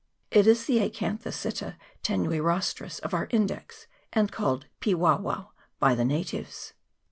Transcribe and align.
It 0.31 0.47
is 0.47 0.65
the 0.65 0.79
Acanthisitta 0.79 1.75
tenuirostris 2.01 2.99
of 3.01 3.13
our 3.13 3.27
Index, 3.29 3.85
and 4.11 4.31
called 4.31 4.65
piwauwau 4.81 5.49
by 5.77 5.93
the 5.93 6.05
natives. 6.05 6.73